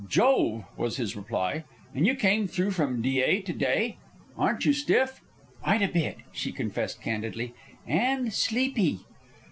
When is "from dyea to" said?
2.71-3.53